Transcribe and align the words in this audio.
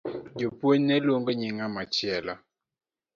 Japuonj 0.39 0.81
no 0.85 0.95
luongo 1.05 1.31
nying 1.35 1.55
ngama 1.55 1.81
chielo. 1.95 2.33